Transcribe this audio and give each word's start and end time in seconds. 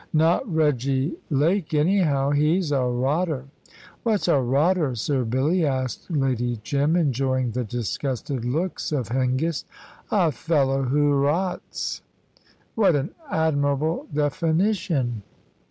"Not 0.13 0.51
Reggy 0.51 1.13
Lake, 1.29 1.75
anyhow. 1.75 2.31
He's 2.31 2.71
a 2.71 2.81
rotter!" 2.87 3.45
"What's 4.01 4.27
a 4.27 4.39
rotter, 4.41 4.95
Sir 4.95 5.23
Billy?" 5.25 5.63
asked 5.63 6.09
Lady 6.09 6.59
Jim, 6.63 6.95
enjoying 6.95 7.51
the 7.51 7.63
disgusted 7.63 8.43
looks 8.43 8.91
of 8.91 9.09
Hengist. 9.09 9.65
"A 10.09 10.31
fellow 10.31 10.81
who 10.85 11.13
rots." 11.13 12.01
"What 12.73 12.95
an 12.95 13.11
admirable 13.31 14.07
definition?" 14.11 15.21